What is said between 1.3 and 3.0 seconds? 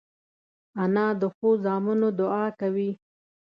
ښو زامنو دعا کوي